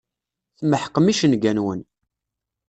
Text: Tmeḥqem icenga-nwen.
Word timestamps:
Tmeḥqem 0.59 1.05
icenga-nwen. 1.11 1.81